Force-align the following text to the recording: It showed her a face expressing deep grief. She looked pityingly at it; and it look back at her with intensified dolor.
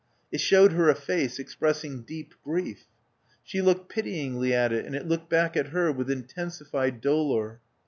It 0.31 0.39
showed 0.41 0.71
her 0.71 0.89
a 0.89 0.95
face 0.95 1.37
expressing 1.37 2.01
deep 2.01 2.33
grief. 2.43 2.87
She 3.43 3.61
looked 3.61 3.87
pityingly 3.87 4.51
at 4.51 4.73
it; 4.73 4.83
and 4.83 4.95
it 4.95 5.07
look 5.07 5.29
back 5.29 5.55
at 5.55 5.67
her 5.67 5.91
with 5.91 6.09
intensified 6.09 7.01
dolor. 7.01 7.61